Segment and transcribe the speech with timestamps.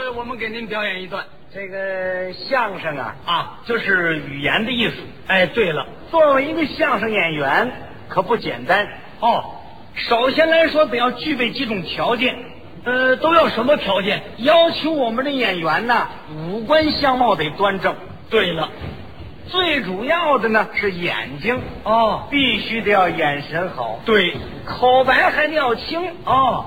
[0.00, 1.22] 回我们给您表演一段。
[1.52, 3.60] 这个相声啊，啊。
[3.66, 4.94] 就是语言的艺术。
[5.26, 7.70] 哎，对了，作为一个相声演员，
[8.08, 8.88] 可不简单。
[9.20, 9.44] 哦，
[9.94, 12.34] 首先来说得要具备几种条件，
[12.84, 14.22] 呃，都要什么条件？
[14.38, 17.94] 要求我们的演员呢，五官相貌得端正。
[18.30, 18.70] 对了，
[19.48, 26.64] 最主要的呢是眼睛，哦，必须得要眼神好，对，口白还得要清，哦，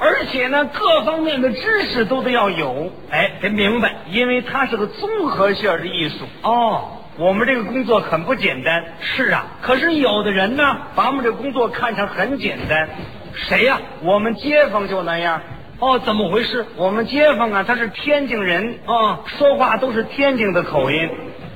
[0.00, 6.24] 而且呢各方面的知识都得要有，哎，得明白，因为它是个综合性的艺术。
[6.42, 12.88] 哦，我们这个工作很不简单，是啊，可是有的人呢，把我们这工作看成很简单。
[13.34, 15.40] 谁呀、我们街坊就那样，
[15.78, 16.64] 哦，怎么回事？
[16.76, 21.08] 我们街坊啊，他是天津人，啊，说话都是天津的口音，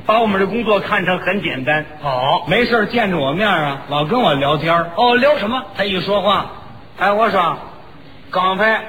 [0.07, 1.85] 把我们这工作看成很简单。
[2.03, 5.63] 好，没事儿见着我面啊，老跟我聊天儿哦，聊什么？
[5.77, 6.51] 他一说话，
[6.99, 7.57] 哎，我说，
[8.35, 8.83] 刚才，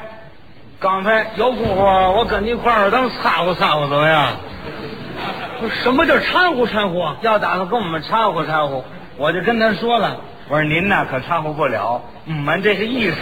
[0.80, 1.84] 刚才有功夫，
[2.17, 4.31] 我跟你一块儿咱掺和掺和怎么样？
[5.84, 7.17] 什么叫掺和掺和啊？
[7.22, 8.83] 要打算跟我们掺和掺和，
[9.17, 10.17] 我就跟他说了，
[10.50, 13.17] 我说您呐可掺和不了，我们这是艺术。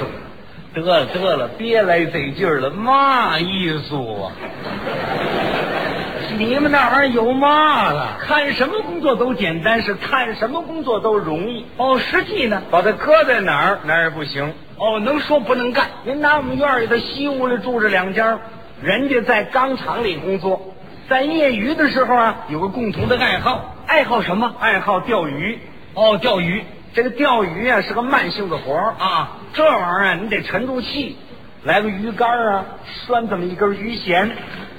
[0.74, 4.32] 得了得了，别来这劲儿了，嘛艺术啊？
[6.36, 8.18] 你们那玩意儿有嘛了？
[8.20, 11.66] 看什么工作都简单，是看什么工作都容易。
[11.78, 12.62] 哦，实际呢？
[12.72, 14.52] 把它搁在哪儿，哪儿也不行。
[14.84, 15.88] 哦，能说不能干。
[16.04, 18.38] 您拿我们院里的西屋里住着两家，
[18.82, 20.76] 人家在钢厂里工作，
[21.08, 24.54] 在业余的时候啊，有个共同的爱好，爱好什么？
[24.60, 25.58] 爱好钓鱼。
[25.94, 29.38] 哦，钓鱼这个钓鱼啊是个慢性的活儿啊。
[29.54, 31.16] 这玩意儿啊你得沉住气，
[31.64, 32.66] 来个鱼竿啊，
[33.08, 34.32] 拴这么一根鱼弦，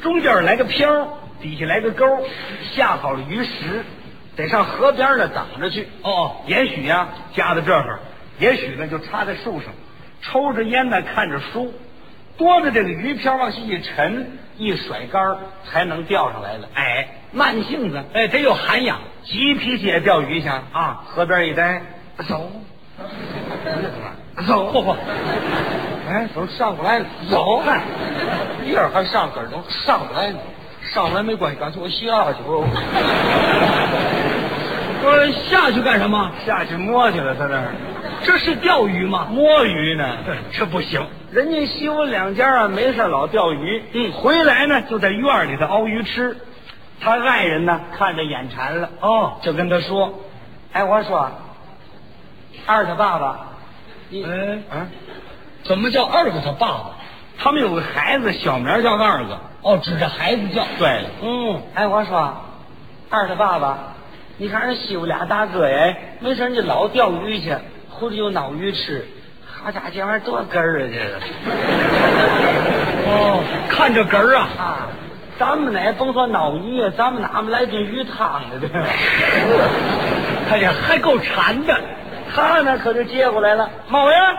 [0.03, 2.05] 中间来个漂，底下来个钩，
[2.75, 3.83] 下好了鱼食，
[4.37, 5.89] 得上河边呢等着去。
[6.03, 8.01] 哦，也许呀、夹在这儿，
[8.39, 9.73] 也许呢就插在树上，
[10.25, 11.73] 抽着烟呢看着书，
[12.37, 15.37] 多着这个鱼漂往下一沉，一甩竿儿
[15.71, 16.69] 才能钓上来了。
[16.75, 18.99] 哎，慢性子，哎，得有涵养。
[19.25, 21.03] 急脾气也钓鱼去啊！
[21.07, 21.81] 河边一待，
[22.29, 22.51] 走，
[24.47, 24.97] 走，嚯嚯，
[26.11, 27.07] 哎，怎么上不来了？
[27.31, 27.81] 走，看，
[28.67, 30.39] 一儿还上根儿呢，上不来呢，
[30.93, 32.49] 上不来没关系，干脆我下去吧。
[35.01, 36.31] 说下去干什么？
[36.47, 37.73] 下去摸去了，在那儿
[38.25, 39.29] 这是钓鱼吗？
[39.31, 40.17] 摸鱼呢。
[40.53, 41.07] 这不行。
[41.31, 46.37] 人家西屋两家啊，没事老钓鱼，嗯回来呢就在院里头熬鱼吃。
[47.01, 50.21] 他爱人呢看着眼馋了，哦，就跟他说
[50.73, 51.31] ：“哎，我说，
[52.67, 53.49] 二他爸爸，
[54.09, 54.31] 你哎
[54.71, 54.89] 嗯，
[55.65, 56.91] 怎么叫二个他爸爸？
[57.37, 59.39] 他们有个孩子，小名叫二个。
[59.63, 60.65] 哦，指着孩子叫。
[60.79, 62.33] 对了，嗯，哎，我说，
[63.11, 63.79] 二他爸爸，
[64.39, 67.55] 你看人西屋俩大哥哎，没事你老钓鱼去，
[68.05, 69.07] 回来就捞鱼吃。
[69.47, 71.21] 好家伙，这玩意儿多哏儿啊，这个。
[73.09, 74.49] 哦，看着哏儿啊。
[74.59, 74.89] 啊，
[75.39, 78.61] 咱们呢甭说脑鱼啊，咱们哪么来顿鱼汤呢？
[78.61, 78.81] 对吧？
[80.51, 81.75] 哎呀，还够馋的。
[82.35, 84.37] 他呢可就接过来了，猫呀，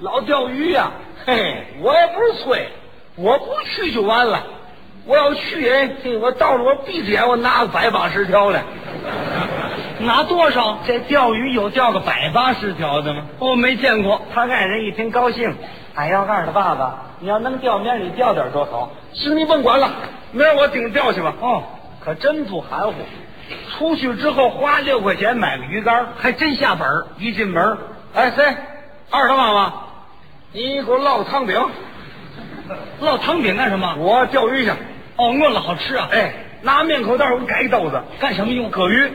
[0.00, 0.90] 老钓鱼呀、
[1.26, 2.68] 嘿，我也不是吹，
[3.16, 4.42] 我不去就完了。
[5.04, 8.64] 我要去，哎，嘿，我到了我闭着眼，我拿个百八十条来。
[10.00, 10.78] 拿多少？
[10.86, 13.22] 这钓鱼有钓个百八十条的吗？
[13.38, 14.20] 我没见过。
[14.34, 15.54] 他爱人一听高兴，
[15.94, 18.90] 哎呀，告诉他爸爸，你要能钓，明儿你钓点多好。
[19.12, 19.90] 行，你甭管了，
[20.32, 21.32] 明儿我顶钓去吧。
[21.40, 21.62] 哦，
[22.04, 22.94] 可真不含糊。
[23.70, 27.06] 出去之后花六块钱买个鱼竿，还真下本儿。
[27.18, 27.78] 一进门，
[28.14, 28.44] 哎谁？
[29.10, 29.72] 二他妈妈，
[30.52, 31.58] 你给我烙个汤饼，
[33.00, 33.94] 烙汤饼干什么？
[33.98, 34.70] 我钓鱼去。
[35.16, 36.08] 哦，饿了好吃啊。
[36.12, 38.68] 哎，拿面口袋我给改一兜子，干什么用？
[38.70, 39.10] 搁鱼。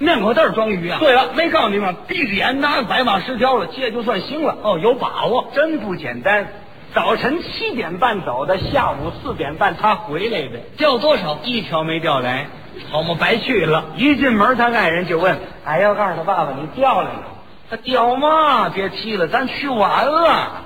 [0.00, 0.96] 面口袋装鱼啊。
[0.98, 1.94] 对了，没告诉你吗？
[2.08, 4.56] 闭着眼拿个百八十条了，这就算行了。
[4.62, 5.50] 哦，有把握。
[5.54, 6.48] 真不简单。
[6.94, 11.38] 早晨七点半走的，下午四点半他回来的，钓多少？
[11.44, 12.46] 一条没钓来。
[12.90, 13.84] 好嘛，白去了。
[13.96, 17.22] 一进门，他爱人就问：“哎，要告诉他爸爸，你钓来了？
[17.68, 18.70] 他钓嘛？
[18.70, 20.62] 别提了，咱去晚了。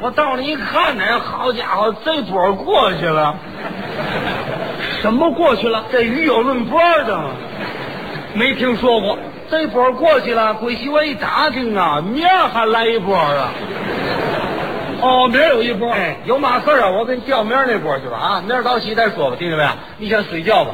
[0.00, 3.34] 我到那一看呢，好家伙，这波过去了。
[5.00, 5.84] 什么过去了？
[5.90, 7.24] 这鱼有论波的吗？
[8.34, 9.18] 没听说过。
[9.50, 13.50] 这波过去了，归西我一打听啊，明儿还来一波啊。
[15.00, 15.90] 哦，明儿有一波。
[15.90, 19.70] 哎，有马克啊，我给你调明儿那波去吧啊，明儿早起再说吧，听见没有？
[19.98, 20.70] 你先睡觉吧。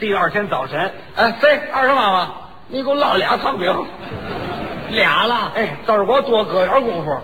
[0.00, 1.60] 第二天早晨，哎，谁？
[1.72, 2.30] 二他妈妈，
[2.68, 3.74] 你给我烙俩汤饼。
[4.90, 5.52] 俩了。
[5.54, 7.18] 哎，这儿给我多搁点功夫，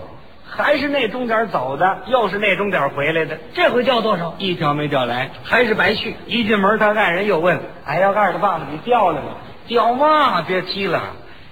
[0.47, 4.35] 还是那钟点走的，又是那钟点回来的，这回钓多少？
[4.37, 6.15] 一条没钓来，还是白去。
[6.27, 9.29] 一进门，他爱人又问：“哎，要告诉他爸爸，你钓了吗？
[9.69, 10.41] 钓嘛？
[10.41, 10.99] 别提了，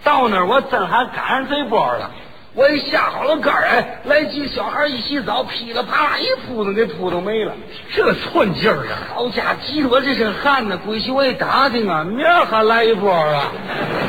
[0.04, 2.12] 到那儿我真还赶上这波了。
[2.56, 7.54] 我一下好了杆儿，哎，来几小孩一洗澡，噼里啪啦一扑腾给扑腾没了。
[7.94, 9.14] 这寸劲儿啊！
[9.14, 10.75] 好家伙，急得我这身汗呢。
[10.84, 13.52] 归去我一打听啊，明儿还来一波啊。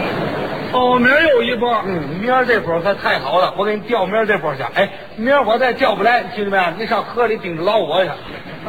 [0.73, 1.71] 哦，明儿又一波。
[1.87, 4.63] 嗯，明儿这波可太好了，我给你调明儿这波去。
[4.75, 8.11] 哎，明儿我再调不来，兄弟们，你上河里盯着捞我去。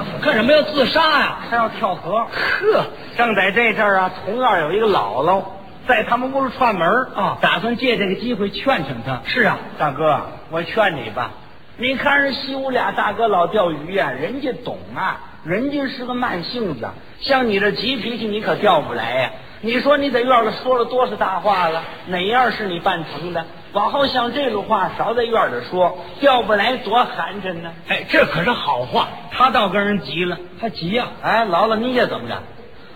[0.24, 1.38] 干什么要自杀呀？
[1.50, 2.25] 他要跳河？
[2.31, 2.86] 呵，
[3.18, 5.44] 正在这阵儿啊，同院有一个姥姥
[5.88, 9.22] 在他们屋里串门啊打算借这个机会劝劝他。
[9.25, 11.31] 是啊，大哥，我劝你吧，
[11.78, 16.88] 你看人西屋俩大哥老钓鱼呀、人家懂啊，人家是个慢性子，
[17.22, 19.31] 像你这急脾气，你可钓不来呀、
[19.62, 21.81] 你说你在院里说了多少大话了？
[22.07, 23.45] 哪样是你办成的？
[23.72, 27.72] 往后像这种话少在院里说，钓不来多寒碜呢。
[27.88, 29.07] 哎，这可是好话。
[29.40, 32.36] 他倒跟人急了，还急呀、哎，姥姥，你这怎么着？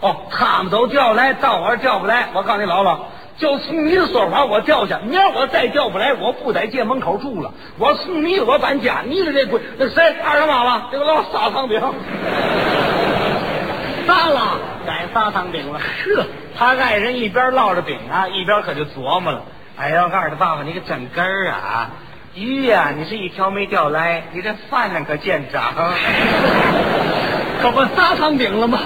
[0.02, 2.28] 哦，他们都调来，到我这儿调不来。
[2.34, 2.98] 我告诉你，姥姥，
[3.38, 4.94] 就从你的说法，我调去。
[5.06, 7.54] 明儿我再调不来，我不在街门口住了。
[7.78, 11.80] 我送你我搬家，你的这鬼那谁二他妈妈这个老撒糖饼，
[14.06, 14.60] 撒了。
[14.86, 15.80] 改撒糖饼了。
[15.80, 16.26] 呵，
[16.58, 19.44] 他爱人一边烙着饼啊，一边可就琢磨了。
[19.78, 21.90] 哎呀，我告诉他爸爸，你可真根儿啊！
[22.36, 25.72] 鱼呀、你是一条没钓来，你这饭量可见长。
[27.62, 28.80] 可不仨汤饼了吗？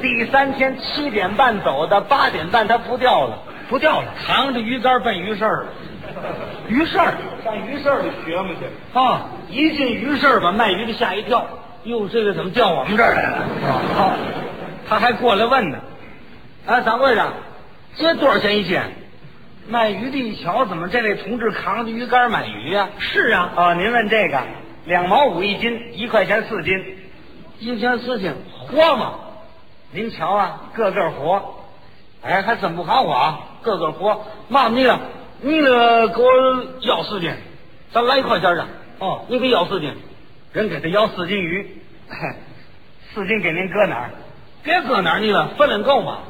[0.00, 3.38] 第三天七点半走的，八点半他不钓了，
[3.68, 4.06] 不钓了。
[4.26, 5.66] 扛着鱼竿奔鱼市了。
[6.68, 7.14] 鱼市儿
[7.44, 8.98] 上鱼市儿里学嘛去。
[8.98, 11.46] 啊，一进鱼市儿，把卖鱼的吓一跳。
[11.84, 13.36] 哟，这个怎么调我们这儿来了？
[13.98, 14.16] 啊，
[14.88, 15.78] 他还过来问呢。
[16.66, 17.32] 啊，掌柜的，
[17.98, 18.80] 这多少钱一斤？
[19.68, 23.74] 卖鱼的一瞧，怎么这位同志扛着鱼竿买鱼呀、是啊，啊？
[23.74, 24.40] 您问这个，
[24.84, 26.72] 两毛五一斤，一块钱四斤，
[27.58, 29.14] 一块钱四斤，活吗？
[29.90, 31.42] 您瞧啊，个个活，
[32.22, 34.24] 哎，还真不好啊，个个活。
[34.48, 35.00] 妈，你了，
[35.40, 36.30] 你了，给我
[36.82, 37.32] 要四斤，
[37.92, 38.66] 咱来一块钱的。
[38.98, 39.94] 哦你给要四斤，
[40.52, 41.82] 人给他要四斤鱼，
[43.12, 44.10] 四斤给您搁哪儿？
[44.62, 46.20] 别搁哪儿你了，分量够吗？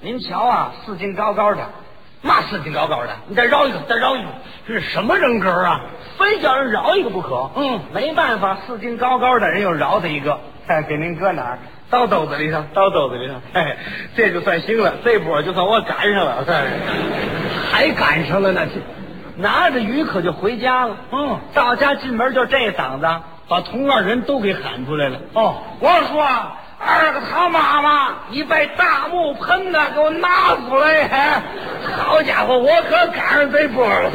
[0.00, 1.66] 您瞧啊，四斤高高的，
[2.22, 3.08] 嘛四斤高高的？
[3.28, 4.28] 你再饶一个，再饶一个，
[4.66, 5.80] 这是什么人格啊？
[6.18, 7.50] 非叫人饶一个不可。
[7.56, 11.58] 嗯没办法，四斤高高的人又饶他一个，哎，给您搁哪儿？
[11.88, 13.34] 刀兜子里头，到兜子里头。
[13.52, 13.76] 哎，
[14.16, 16.44] 这就算行了，这波就算我赶上了。
[16.44, 16.70] 算是
[17.72, 18.66] 还赶上了呢？
[19.36, 20.96] 拿着鱼可就回家了。
[21.12, 23.06] 嗯，到家进门就这嗓子，
[23.48, 25.18] 把同院人都给喊出来了。
[25.34, 26.26] 哦，我说
[26.78, 31.02] 二个他妈妈，你把大木盆子给我拿出来！
[31.08, 31.42] 哎
[31.96, 34.10] 好家伙，我可赶上这波了。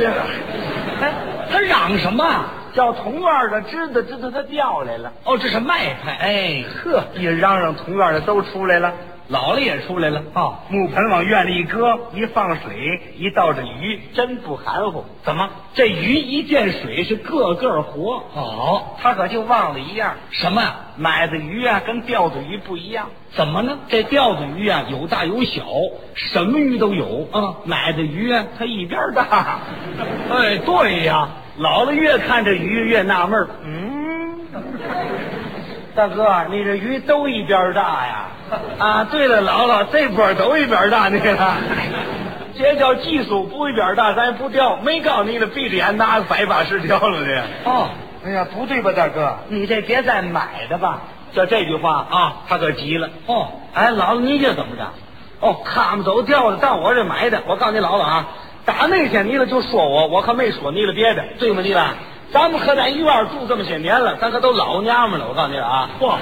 [1.02, 1.12] 哎，
[1.52, 2.46] 他嚷什么啊？
[2.74, 5.12] 叫同院的知道知道他调来了。
[5.26, 6.18] 哦，这是卖派。
[6.22, 8.94] 哎，呵，一嚷嚷，同院的都出来了，
[9.32, 10.22] 姥姥也出来了。
[10.34, 15.06] 哦木盆往院里一搁，一放水，一倒着鱼，真不含糊。
[15.24, 15.50] 怎么？
[15.74, 18.24] 这鱼一见水是个个活。
[18.34, 20.62] 哦，他可就忘了一样，什么？
[20.98, 23.08] 买的鱼啊跟钓的鱼不一样。
[23.34, 23.80] 怎么呢？
[23.88, 25.64] 这钓的鱼啊有大有小，
[26.14, 27.28] 什么鱼都有。
[27.34, 29.60] 嗯买的鱼啊它一边大。
[30.30, 33.91] 哎，对呀，老了越看这鱼越纳闷儿嗯，
[35.96, 38.28] 大哥，你这鱼都一边大呀？
[38.80, 41.36] 啊，对了，姥姥，这波都一边大，你看，
[42.58, 44.78] 这叫技术，不一边大咱不钓。
[44.78, 47.70] 没告诉你了，闭着眼拿百把式钓了这。
[47.70, 47.90] 哦，
[48.26, 49.38] 哎呀，不对吧，大哥？
[49.50, 51.02] 你这别再买的吧？
[51.34, 53.10] 就这句话啊，他可急了。
[53.26, 54.84] 哦，哎，姥姥，你这怎么着？
[55.40, 57.42] 哦，他们都钓的，到我这买的。
[57.48, 58.28] 我告诉你，姥姥啊，
[58.66, 61.62] 打那天你了就说我，我可没说你了别的，对吗？
[61.64, 61.96] 你了，
[62.34, 65.28] 咱们可在一院住这么些年了，咱可都老娘们了。
[65.28, 66.16] 我告诉你啊，嚯，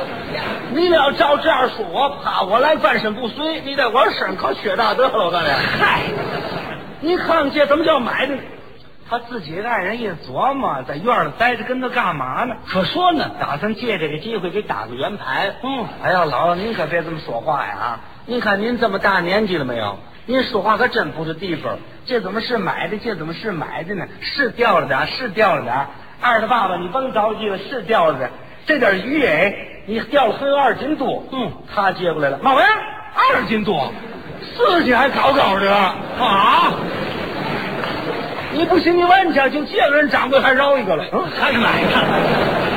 [0.74, 5.26] 你要照这样说我，怕我来半身不遂，你在我身上可缺大德了。
[5.26, 6.02] 我告诉你，嗨，
[7.00, 8.42] 你看看这怎么叫买的呢？
[9.08, 12.56] 他自己爱人一琢磨，在院里待着跟他干嘛呢？
[12.68, 13.30] 可说呢。
[13.40, 15.56] 打算借这个机会给打个圆牌。
[15.64, 18.00] 嗯哎呀，姥姥您可别这么说话呀！
[18.26, 19.98] 您看您这么大年纪了没有？
[20.26, 21.78] 您说话可真不是地方。
[22.10, 22.98] 这怎么是买的？
[22.98, 24.04] 这怎么是买的呢？
[24.20, 25.76] 是掉了点，是掉了点。
[26.20, 28.32] 二的爸爸，你甭着急了，是掉了点。
[28.66, 29.54] 这点鱼哎，
[29.86, 31.24] 你掉了还有二斤多。
[31.32, 32.66] 嗯，他接过来了，老爷，
[33.14, 33.94] 二斤多，
[34.42, 36.74] 四斤还高高的啊！
[38.54, 42.69] 你不信你问去，就这个人掌柜还饶一个了，嗯，还是买的。